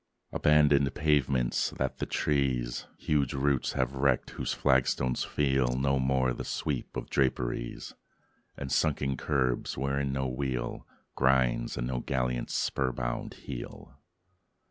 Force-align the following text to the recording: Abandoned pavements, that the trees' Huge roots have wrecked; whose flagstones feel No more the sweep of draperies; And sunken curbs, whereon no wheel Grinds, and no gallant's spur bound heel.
Abandoned 0.31 0.91
pavements, 0.95 1.69
that 1.77 1.99
the 1.99 2.07
trees' 2.07 2.87
Huge 2.97 3.35
roots 3.35 3.73
have 3.73 3.93
wrecked; 3.93 4.31
whose 4.31 4.51
flagstones 4.51 5.23
feel 5.23 5.77
No 5.77 5.99
more 5.99 6.33
the 6.33 6.43
sweep 6.43 6.97
of 6.97 7.07
draperies; 7.11 7.93
And 8.57 8.71
sunken 8.71 9.15
curbs, 9.15 9.77
whereon 9.77 10.11
no 10.11 10.27
wheel 10.27 10.87
Grinds, 11.15 11.77
and 11.77 11.85
no 11.85 11.99
gallant's 11.99 12.55
spur 12.55 12.91
bound 12.91 13.35
heel. 13.45 13.93